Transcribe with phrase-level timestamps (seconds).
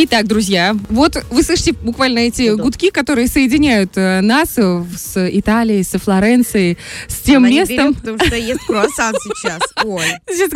[0.00, 2.62] Итак, друзья, вот вы слышите буквально эти Да.
[2.62, 6.78] гудки, которые соединяют э, нас с Италией, со Флоренцией,
[7.08, 7.76] с тем Она местом.
[7.76, 9.60] берет, потому что ест круассан сейчас.
[9.84, 10.50] Ой, Сейчас,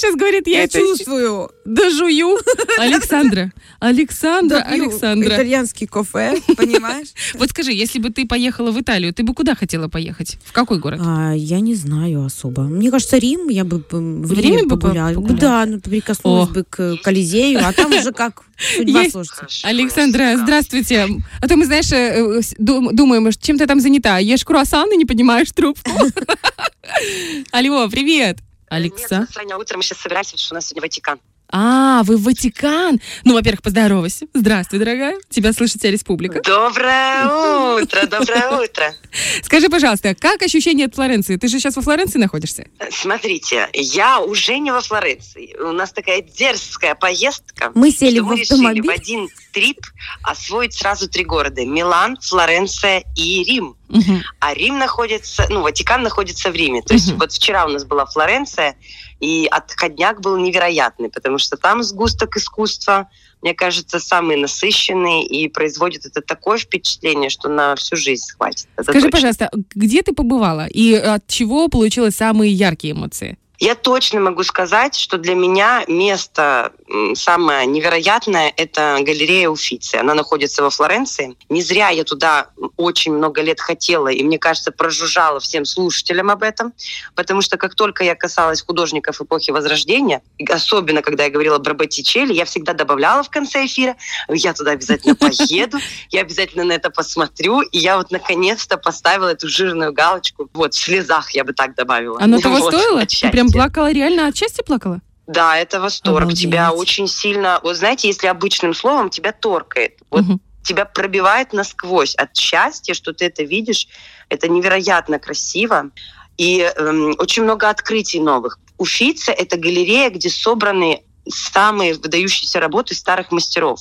[0.00, 1.48] сейчас говорит, я, я это чувствую.
[1.64, 2.38] дожую.
[2.80, 5.28] Александра, Александра, Да, пью Александра.
[5.28, 7.08] Итальянский кофе, понимаешь?
[7.34, 10.38] Вот скажи, если бы ты поехала в Италию, ты бы куда хотела поехать?
[10.44, 11.00] В какой город?
[11.04, 12.62] А, я не знаю особо.
[12.62, 15.14] Мне кажется, Рим, я бы в Риме, Риме бы погуляла.
[15.14, 15.38] погуляла?
[15.38, 16.52] Да, ну, прикоснулась О.
[16.52, 19.44] бы к Колизею, а там уже как судьба Есть- сложится.
[19.62, 21.06] Александра, здравствуйте.
[21.40, 24.18] А то мы, знаешь, э, э, думаем, что чем ты там занята?
[24.18, 25.90] Ешь круассан и не поднимаешь трубку.
[27.52, 28.38] Алло, привет.
[28.68, 29.20] Алекса.
[29.20, 31.18] Нет, сегодня утром мы сейчас собираемся, потому что у нас сегодня Ватикан.
[31.50, 33.00] А, вы в Ватикан.
[33.24, 34.26] Ну, во-первых, поздоровайся.
[34.34, 35.16] Здравствуй, дорогая.
[35.30, 36.42] Тебя слышит вся республика.
[36.42, 38.94] Доброе утро, доброе утро.
[39.42, 41.36] Скажи, пожалуйста, как ощущение от Флоренции?
[41.36, 42.66] Ты же сейчас во Флоренции находишься?
[42.90, 45.56] Смотрите, я уже не во Флоренции.
[45.58, 47.72] У нас такая дерзкая поездка.
[47.74, 48.90] Мы сели что в мы решили в автомобиль.
[48.92, 49.80] один трип
[50.22, 51.64] освоить сразу три города.
[51.64, 53.74] Милан, Флоренция и Рим.
[53.88, 54.22] Мгм.
[54.40, 56.82] А Рим находится, ну, Ватикан находится в Риме.
[56.82, 57.18] То есть Мгм.
[57.20, 58.76] вот вчера у нас была Флоренция,
[59.20, 63.08] и отходняк был невероятный, потому что там сгусток искусства,
[63.42, 68.66] мне кажется, самый насыщенный, и производит это такое впечатление, что на всю жизнь хватит.
[68.76, 69.10] Это Скажи, точно.
[69.10, 73.38] пожалуйста, где ты побывала и от чего получила самые яркие эмоции?
[73.58, 76.72] Я точно могу сказать, что для меня место
[77.14, 79.96] самое невероятное– это галерея Уффици.
[79.96, 81.36] Она находится во Флоренции.
[81.48, 86.42] Не зря я туда очень много лет хотела, и, мне кажется, прожужжала всем слушателям об
[86.42, 86.72] этом,
[87.14, 92.32] потому что как только я касалась художников эпохи Возрождения, особенно когда я говорила про Боттичелли,
[92.32, 93.96] я всегда добавляла в конце эфира,
[94.28, 95.78] я туда обязательно поеду,
[96.10, 100.48] я обязательно на это посмотрю, и я вот наконец-то поставила эту жирную галочку.
[100.52, 102.18] Вот, в слезах я бы так добавила.
[102.20, 103.04] Оно того Вот, стоило?
[103.04, 103.60] Ты прям счастья.
[103.60, 105.00] плакала, реально от счастья плакала?
[105.26, 106.22] Да, это восторг.
[106.22, 106.40] Обалдеть.
[106.42, 107.60] Тебя очень сильно...
[107.62, 109.98] Вот знаете, если обычным словом, тебя торкает.
[110.10, 110.40] Вот Мгм.
[110.62, 113.88] тебя пробивает насквозь от счастья, что ты это видишь.
[114.30, 115.90] Это невероятно красиво.
[116.38, 118.58] И эм, очень много открытий новых.
[118.78, 123.80] Уфица– это галерея, где собраны самые выдающиеся работы старых мастеров.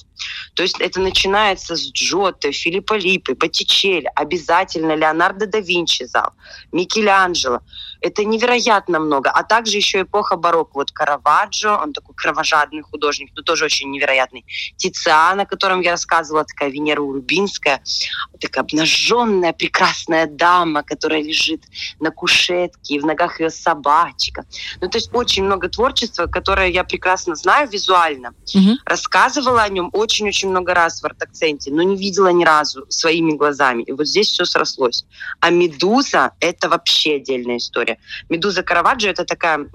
[0.53, 6.31] То есть это начинается с Джотто, Филиппа Липпи, Боттичелли, обязательно Леонардо да Винчи зал,
[6.73, 7.61] Микеланджело.
[8.01, 9.29] Это невероятно много.
[9.29, 10.77] А также еще эпоха барокко.
[10.77, 14.45] Вот Караваджо, он такой кровожадный художник, но тоже очень невероятный.
[14.75, 17.81] Тициана, о котором я рассказывала, такая Венера Урубинская,
[18.39, 21.63] такая обнаженная прекрасная дама, которая лежит
[21.99, 24.45] на кушетке, и в ногах ее собачка.
[24.81, 28.33] Ну, то есть очень много творчества, которое я прекрасно знаю визуально.
[28.53, 28.77] Мгм.
[28.85, 33.83] Рассказывала о нем очень-очень много раз в арт-акценте, но не видела ни разу своими глазами.
[33.83, 35.05] И вот здесь все срослось.
[35.39, 37.86] А «Медуза»— это вообще отдельная история.
[38.29, 39.67] «Медуза Караваджо»— это такая...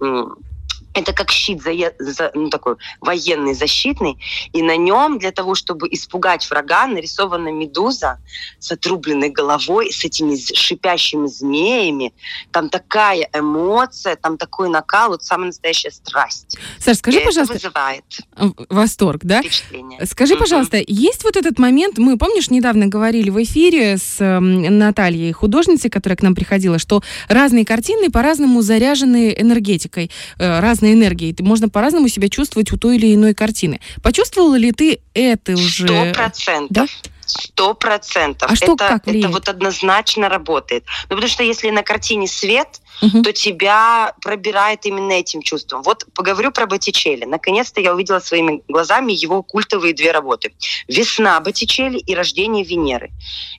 [0.95, 4.19] это как щит зае- за- ну, такой военный, защитный.
[4.53, 8.19] И на нем для того, чтобы испугать врага, нарисована медуза
[8.59, 12.13] с отрубленной головой, с этими шипящими змеями.
[12.51, 16.57] Там такая эмоция, там такой накал, вот самая настоящая страсть.
[16.79, 18.05] Саш, скажи, И это пожалуйста, вызывает
[18.37, 19.41] в- восторг, да?
[19.41, 20.05] впечатление.
[20.07, 20.41] Скажи, Мгм.
[20.43, 25.91] пожалуйста, есть вот этот момент, мы, помнишь, недавно говорили в эфире с эм, Натальей, художницей,
[25.91, 31.33] которая к нам приходила, что разные картины по-разному заряжены энергетикой, э, разной энергией.
[31.33, 33.81] Ты- Можно по-разному себя чувствовать у той или иной картины.
[34.03, 35.87] Почувствовала ли ты это уже?
[35.87, 36.91] Сто процентов.
[37.27, 38.51] Сто процентов.
[38.51, 40.85] А что, это, как это вот однозначно работает.
[41.05, 43.25] Ну, потому что если на картине свет, Мгм.
[43.25, 45.83] то тебя пробирает именно этим чувством.
[45.83, 47.25] Вот поговорю про Боттичелли.
[47.25, 50.53] Наконец-то я увидела своими глазами его культовые две работы.
[50.87, 53.11] «Весна» Боттичелли и «Рождение Венеры».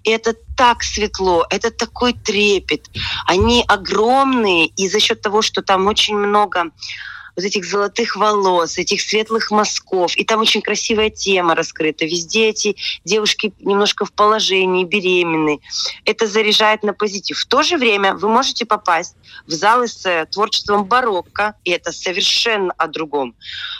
[0.03, 2.87] И это так светло, это такой трепет.
[3.25, 6.71] Они огромные, и за счет того, что там очень много
[7.35, 10.15] вот этих золотых волос, этих светлых мазков.
[10.17, 12.05] И там очень красивая тема раскрыта.
[12.05, 15.59] Везде эти девушки немножко в положении, беременные.
[16.05, 17.37] Это заряжает на позитив.
[17.37, 19.15] В то же время вы можете попасть
[19.47, 23.35] в залы с творчеством барокко, и это совершенно о другом.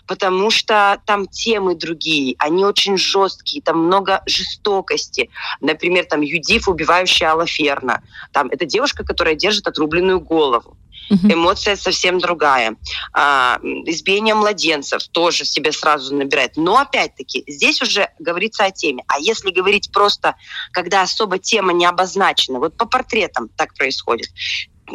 [0.08, 5.30] Потому что там темы другие, они очень жесткие, там много жестокости.
[5.62, 8.02] Например, там Юдиф, убивающая Алаферна.
[8.32, 10.78] Там это девушка, которая держит отрубленную голову
[11.10, 12.76] Эмоция совсем другая.
[13.14, 16.58] А, избиение младенцев тоже себе сразу набирает.
[16.58, 19.04] Но опять-таки, здесь уже говорится о теме.
[19.08, 20.36] А если говорить просто,
[20.72, 24.30] когда особо тема не обозначена, вот по портретам так происходит.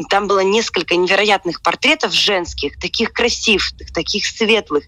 [0.05, 4.85] Там было несколько невероятных портретов женских, таких красивых, таких светлых.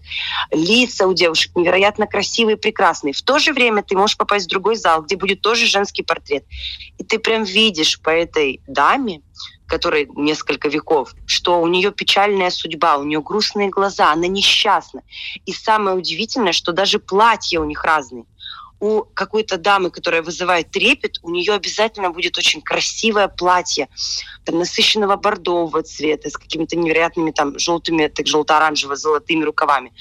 [0.51, 3.13] Лица у девушек невероятно красивые прекрасные.
[3.13, 6.45] В то же время ты можешь попасть в другой зал, где будет тоже женский портрет.
[6.97, 9.21] И ты прям видишь по этой даме,
[9.67, 15.01] которой несколько веков, что у нее печальная судьба, у нее грустные глаза, она несчастна.
[15.45, 18.25] И самое удивительное, что даже платья у них разные
[18.81, 23.87] у какой-то дамы, которая вызывает трепет, у нее обязательно будет очень красивое платье,
[24.43, 29.93] там, насыщенного бордового цвета, с какими-то невероятными там желтыми, так желто-оранжево-золотыми рукавами.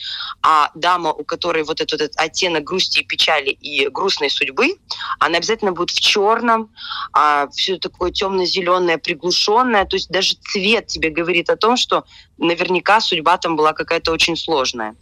[0.43, 4.77] А дама, у которой вот этот, этот оттенок грусти и печали и грустной судьбы,
[5.19, 6.71] она обязательно будет в черном,
[7.13, 9.85] а, все такое темно-зеленое, приглушенное.
[9.85, 12.05] То есть даже цвет тебе говорит о том, что
[12.39, 14.97] наверняка судьба там была какая-то очень сложная.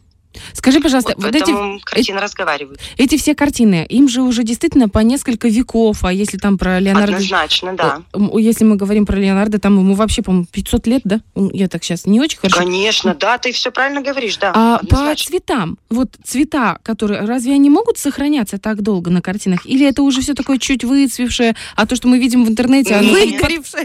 [0.52, 1.52] Скажи, пожалуйста, вот, вот эти
[1.84, 2.80] картины э, разговаривают.
[2.96, 7.14] Эти все картины, им же уже действительно по несколько веков, а если там про Леонардо...
[7.14, 8.02] Однозначно, да.
[8.34, 11.20] Если мы говорим про Леонардо, там ему вообще, по-моему, 500 лет, да?
[11.34, 12.58] Я так сейчас не очень хорошо...
[12.58, 14.52] Конечно, да, ты все правильно говоришь, да.
[14.54, 15.25] А однозначно.
[15.25, 19.66] по цветам, вот цвета, которые, разве они могут сохраняться так долго на картинах?
[19.66, 23.14] Или это уже все такое чуть выцвевшее, а то, что мы видим в интернете, оно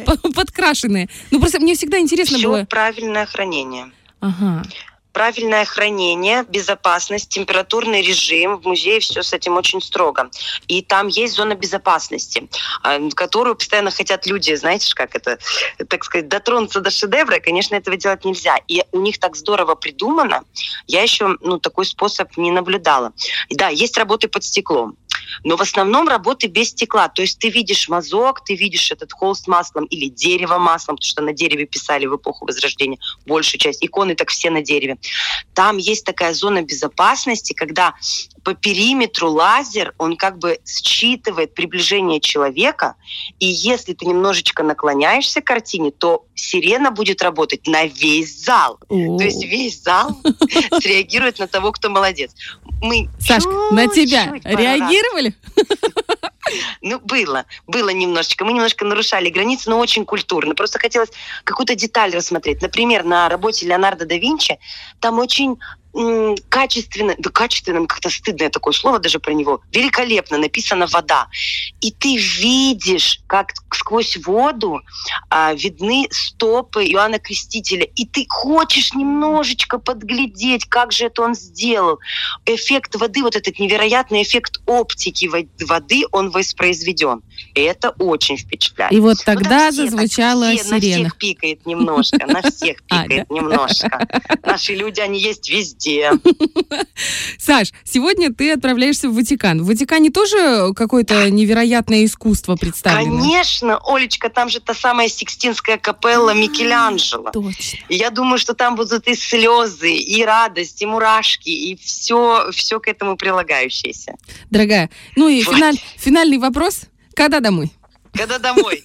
[0.06, 1.10] под, подкрашенное?
[1.32, 2.66] Ну, просто мне всегда интересно все было...
[2.66, 3.92] правильное хранение.
[4.20, 4.64] Ага
[5.14, 8.58] правильное хранение, безопасность, температурный режим.
[8.58, 10.30] В музее все с этим очень строго.
[10.68, 12.50] И там есть зона безопасности,
[12.82, 15.38] а, которую постоянно хотят люди, знаете, как это,
[15.88, 17.40] так сказать, дотронуться до шедевра.
[17.40, 18.58] Конечно, этого делать нельзя.
[18.68, 20.44] И у них так здорово придумано.
[20.88, 23.14] Я еще ну, такой способ не наблюдала.
[23.50, 24.98] Да, есть работы под стеклом.
[25.44, 27.08] Но в основном работы без стекла.
[27.08, 31.22] То есть ты видишь мазок, ты видишь этот холст маслом или дерево маслом, потому что
[31.22, 33.84] на дереве писали в эпоху Возрождения большую часть.
[33.84, 34.98] Иконы так все на дереве.
[35.54, 37.94] Там есть такая зона безопасности, когда
[38.44, 42.96] по периметру лазер, он как бы считывает приближение человека,
[43.40, 48.80] и если ты немножечко наклоняешься к картине, то сирена будет работать на весь зал.
[48.90, 50.10] То есть весь зал
[50.82, 52.32] среагирует на того, кто молодец.
[52.84, 55.34] Мы Сашка, на тебя реагировали?
[56.82, 57.46] Ну, было.
[57.66, 58.44] Было немножечко.
[58.44, 60.54] Мы немножко нарушали границы, но очень культурно.
[60.54, 61.10] Просто хотелось
[61.46, 62.62] какую-то деталь рассмотреть.
[62.62, 64.60] Например, на работе Леонардо да Винчи
[65.00, 65.58] там очень
[66.50, 71.28] качественно, да качественным как-то стыдное такое слово даже про него, великолепно написана вода.
[71.82, 74.82] И ты видишь, как сквозь воду
[75.30, 82.00] а, видны стопы Иоанна Крестителя, и ты хочешь немножечко подглядеть, как же это он сделал.
[82.46, 85.30] Эффект воды, вот этот невероятный эффект оптики
[85.64, 87.22] воды, он воспроизведен.
[87.56, 88.94] И это очень впечатляет.
[88.94, 90.74] И вот тогда ну, зазвучала все, сирена.
[90.74, 94.08] На всех пикает немножко, на всех а, пикает немножко.
[94.44, 96.12] Наши люди, они есть везде.
[97.38, 99.62] Саш, сегодня ты отправляешься в Ватикан.
[99.62, 103.22] В Ватикане тоже какое-то невероятное искусство представлено?
[103.22, 107.30] Конечно, Олечка, там же та самая Сикстинская капелла а, Микеланджело.
[107.32, 107.80] Точно.
[107.90, 112.88] я думаю, что там будут и слезы, и радость, и мурашки, и все, все к
[112.88, 114.16] этому прилагающееся.
[114.50, 116.84] Дорогая, ну и финаль, финальный вопрос.
[117.16, 117.72] Когда домой?
[118.14, 118.82] Когда домой?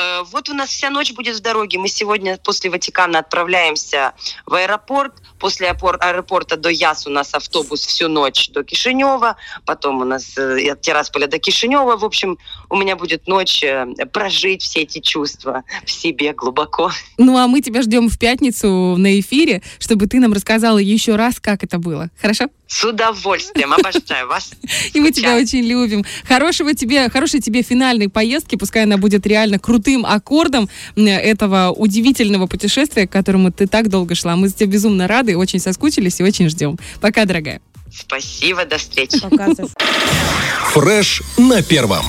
[0.00, 1.78] Э, вот у нас вся ночь будет в дороге.
[1.78, 4.12] Мы сегодня после Ватикана отправляемся
[4.46, 5.14] в аэропорт.
[5.40, 9.36] После аэропорта до Яс у нас автобус всю ночь до Кишинева.
[9.66, 11.96] Потом у нас э, от Тирасполя до Кишинева.
[11.96, 12.38] В общем,
[12.70, 16.92] у меня будет ночь э, прожить все эти чувства в себе глубоко.
[17.16, 21.40] Ну, а мы тебя ждем в пятницу на эфире, чтобы ты нам рассказала еще раз,
[21.40, 22.10] как это было.
[22.20, 22.48] Хорошо?
[22.68, 23.72] С удовольствием.
[23.72, 24.50] Обожаю вас.
[24.92, 26.04] И мы тебя очень любим.
[26.26, 28.56] Хорошего тебе, хорошей тебе финальной поездки.
[28.56, 34.36] Пускай она будет реально крутым аккордом этого удивительного путешествия, к которому ты так долго шла.
[34.36, 36.78] Мы за тебя безумно рады, очень соскучились и очень ждем.
[37.00, 37.62] Пока, дорогая.
[37.90, 39.18] Спасибо, до встречи.
[39.18, 39.48] Пока,
[40.72, 42.04] Фреш на первом.